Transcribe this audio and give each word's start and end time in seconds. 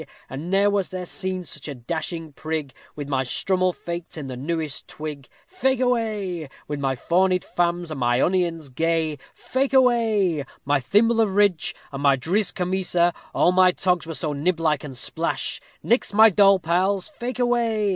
_And 0.31 0.49
ne'er 0.49 0.71
was 0.71 0.89
there 0.89 1.05
seen 1.05 1.45
such 1.45 1.67
a 1.67 1.75
dashing 1.75 2.33
prig, 2.33 2.73
With 2.95 3.07
my 3.07 3.23
strummel 3.23 3.71
faked 3.71 4.17
in 4.17 4.25
the 4.25 4.35
newest 4.35 4.87
twig. 4.87 5.27
Fake 5.45 5.79
away. 5.79 6.49
With 6.67 6.79
my 6.79 6.95
fawnied 6.95 7.43
famms, 7.43 7.91
and 7.91 7.99
my 7.99 8.19
onions 8.19 8.69
gay, 8.69 9.19
Fake 9.35 9.73
away; 9.75 10.43
My 10.65 10.79
thimble 10.79 11.21
of 11.21 11.35
ridge, 11.35 11.75
and 11.91 12.01
my 12.01 12.17
driz 12.17 12.51
kemesa; 12.51 13.13
All 13.35 13.51
my 13.51 13.71
togs 13.71 14.07
were 14.07 14.15
so 14.15 14.33
niblike 14.33 14.83
and 14.83 14.97
splash, 14.97 15.61
_Nix 15.85 16.15
my 16.15 16.31
doll 16.31 16.57
pals, 16.57 17.07
fake 17.07 17.37
away. 17.37 17.89